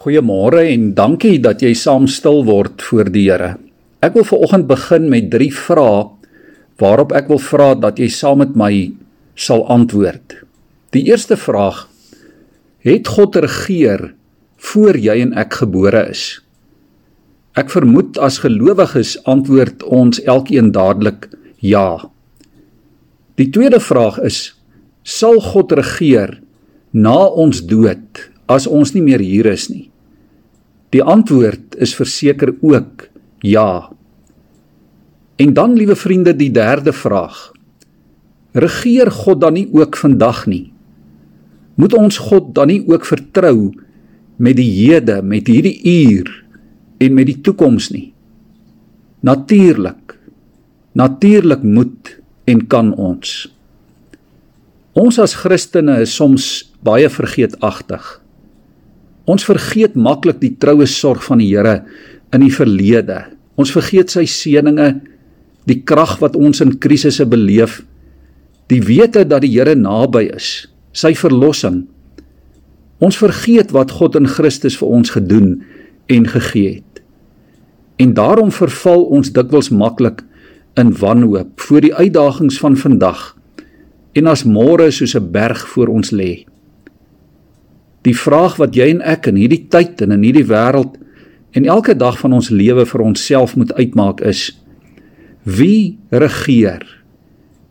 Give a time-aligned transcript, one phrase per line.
[0.00, 3.58] Goeiemôre en dankie dat jy saam stil word voor die Here.
[4.00, 5.98] Ek wil veraloggend begin met 3 vrae
[6.80, 8.70] waarop ek wil vra dat jy saam met my
[9.36, 10.38] sal antwoord.
[10.96, 11.82] Die eerste vraag:
[12.80, 14.14] Het God regeer
[14.70, 16.24] voor jy en ek gebore is?
[17.52, 21.28] Ek vermoed as gelowiges antwoord ons elkeen dadelik
[21.60, 22.08] ja.
[23.36, 24.54] Die tweede vraag is:
[25.04, 26.38] Sal God regeer
[26.96, 29.86] na ons dood as ons nie meer hier is nie?
[30.90, 33.06] Die antwoord is verseker ook
[33.46, 33.90] ja.
[35.38, 37.52] En dan liewe vriende, die derde vraag.
[38.52, 40.72] Regeer God dan nie ook vandag nie?
[41.78, 43.70] Moet ons God dan nie ook vertrou
[44.36, 46.32] met die hede, met hierdie uur
[47.00, 48.10] en met die toekoms nie?
[49.24, 50.16] Natuurlik.
[50.98, 52.16] Natuurlik moet
[52.50, 53.46] en kan ons.
[54.98, 58.18] Ons as Christene is soms baie vergeetagtig.
[59.30, 61.80] Ons vergeet maklik die troue sorg van die Here
[62.34, 63.22] in die verlede.
[63.60, 64.88] Ons vergeet sy seëninge,
[65.68, 67.80] die krag wat ons in krisisse beleef,
[68.72, 71.84] die wete dat die Here naby is, sy verlossing.
[73.00, 75.60] Ons vergeet wat God in Christus vir ons gedoen
[76.10, 77.02] en gegee het.
[78.00, 80.24] En daarom verval ons dikwels maklik
[80.80, 83.34] in wanhoop voor die uitdagings van vandag
[84.16, 86.46] en as môre soos 'n berg voor ons lê.
[88.06, 90.96] Die vraag wat jy en ek in hierdie tyd en in hierdie wêreld
[91.56, 94.50] en elke dag van ons lewe vir onsself moet uitmaak is:
[95.44, 96.86] Wie regeer?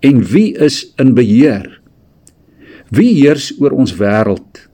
[0.05, 1.79] En wie is in beheer?
[2.89, 4.67] Wie heers oor ons wêreld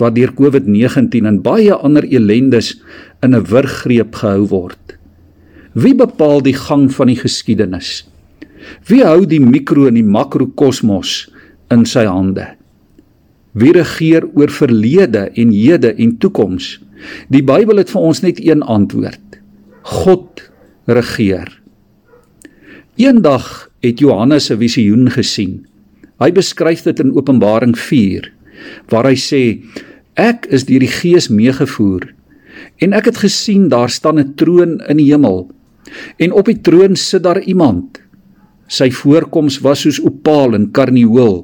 [0.00, 2.74] wat deur COVID-19 en baie ander ellendes
[3.22, 4.96] in 'n wurggreep gehou word?
[5.72, 8.08] Wie bepaal die gang van die geskiedenis?
[8.88, 11.30] Wie hou die mikro en die makrokosmos
[11.70, 12.61] in sy hande?
[13.52, 16.78] Wie regeer oor verlede en hede en toekoms?
[17.28, 19.40] Die Bybel het vir ons net een antwoord.
[19.82, 20.44] God
[20.88, 21.50] regeer.
[22.96, 25.66] Eendag het Johannes 'n visioen gesien.
[26.20, 28.32] Hy beskryf dit in Openbaring 4
[28.88, 29.62] waar hy sê:
[30.14, 32.14] Ek is deur die Gees meegevoer
[32.78, 35.50] en ek het gesien daar staan 'n troon in die hemel
[36.16, 38.00] en op die troon sit daar iemand
[38.72, 41.42] Sy voorkoms was soos opaal en karnieul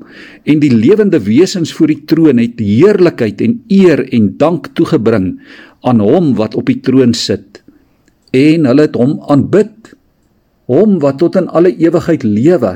[0.48, 5.34] en die lewende wesens voor die troon het heerlikheid en eer en dank toegebring
[5.84, 7.60] aan hom wat op die troon sit
[8.36, 9.92] en hulle het hom aanbid
[10.72, 12.72] hom wat tot in alle ewigheid lewe.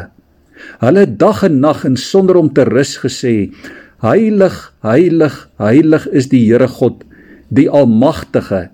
[0.81, 3.53] Hulle dag en nag en sonder om te rus gesê
[4.05, 7.05] heilig heilig heilig is die Here God
[7.55, 8.69] die almagtige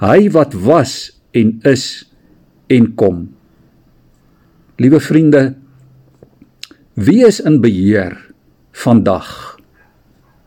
[0.00, 2.06] hy wat was en is
[2.70, 3.28] en kom
[4.80, 5.42] Liewe vriende,
[6.96, 8.14] wie is in beheer
[8.72, 9.58] vandag?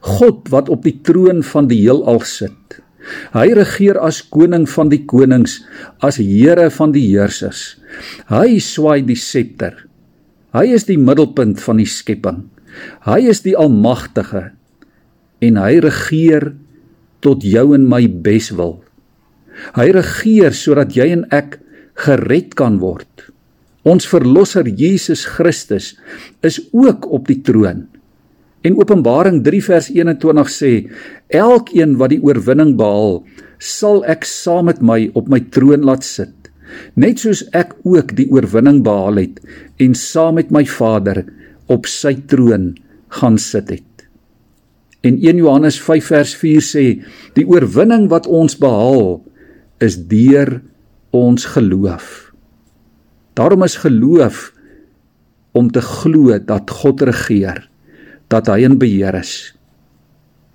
[0.02, 2.80] God wat op die troon van die heelal sit.
[3.36, 5.60] Hy regeer as koning van die konings,
[6.02, 7.76] as Here van die heersers.
[8.32, 9.76] Hy swaai die scepter.
[10.58, 12.48] Hy is die middelpunt van die skepping.
[13.06, 14.48] Hy is die almagtige
[15.46, 16.56] en hy regeer
[17.22, 18.80] tot jou en my beswil.
[19.78, 21.60] Hy regeer sodat jy en ek
[22.02, 23.30] gered kan word.
[23.84, 25.94] Ons verlosser Jesus Christus
[26.42, 27.84] is ook op die troon.
[28.64, 30.72] En Openbaring 3 vers 21 sê:
[31.28, 33.20] Elkeen wat die oorwinning behaal,
[33.60, 36.52] sal ek saam met my op my troon laat sit,
[36.96, 39.44] net soos ek ook die oorwinning behaal het
[39.84, 41.26] en saam met my Vader
[41.72, 42.72] op sy troon
[43.20, 44.08] gaan sit het.
[45.04, 46.86] En 1 Johannes 5 vers 4 sê:
[47.36, 49.20] Die oorwinning wat ons behaal
[49.84, 50.62] is deur
[51.12, 52.33] ons geloof.
[53.34, 54.54] Daarom is geloof
[55.52, 57.70] om te glo dat God regeer,
[58.28, 59.54] dat hy in beheer is.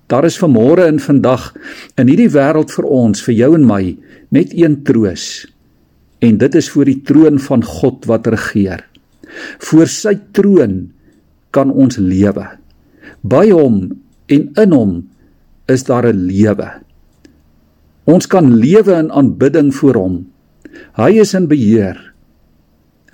[0.09, 1.51] Daar is vanmôre en vandag
[2.01, 3.83] in hierdie wêreld vir ons, vir jou en my,
[4.35, 5.45] net een troos.
[6.25, 8.83] En dit is voor die troon van God wat regeer.
[9.69, 10.89] Voor sy troon
[11.55, 12.47] kan ons lewe.
[13.23, 13.83] By hom
[14.33, 14.93] en in hom
[15.69, 16.69] is daar 'n lewe.
[18.09, 20.27] Ons kan lewe in aanbidding voor hom.
[20.97, 22.15] Hy is in beheer.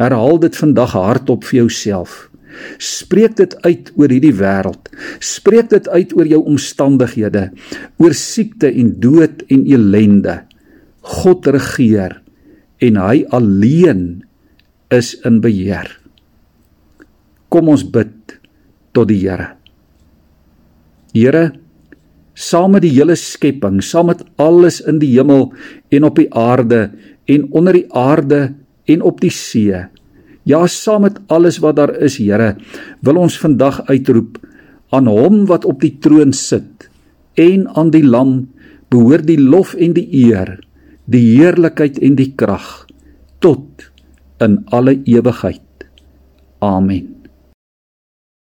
[0.00, 2.29] Herhaal dit vandag hardop vir jouself.
[2.82, 4.91] Spreek dit uit oor hierdie wêreld.
[5.23, 7.49] Spreek dit uit oor jou omstandighede,
[8.02, 10.38] oor siekte en dood en elende.
[11.05, 12.20] God regeer
[12.85, 14.25] en hy alleen
[14.94, 15.91] is in beheer.
[17.50, 18.38] Kom ons bid
[18.94, 19.55] tot die Here.
[21.14, 21.52] Here,
[22.35, 25.52] saam met die hele skepping, saam met alles in die hemel
[25.94, 26.88] en op die aarde
[27.31, 28.40] en onder die aarde
[28.91, 29.85] en op die see.
[30.45, 32.55] Ja, saam met alles wat daar is, Here,
[33.01, 34.39] wil ons vandag uitroep
[34.95, 36.89] aan hom wat op die troon sit
[37.41, 38.45] en aan die lam
[38.93, 40.59] behoort die lof en die eer,
[41.11, 42.87] die heerlikheid en die krag
[43.43, 43.91] tot
[44.45, 45.89] in alle ewigheid.
[46.61, 47.13] Amen.